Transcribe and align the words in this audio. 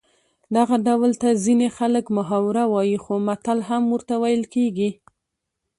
دغه 0.55 0.75
ډول 0.87 1.11
ته 1.21 1.29
ځینې 1.45 1.67
خلک 1.77 2.05
محاوره 2.17 2.63
وايي 2.73 2.97
خو 3.03 3.13
متل 3.27 3.59
هم 3.69 3.83
ورته 3.93 4.13
ویل 4.21 4.43
کېږي 4.53 4.89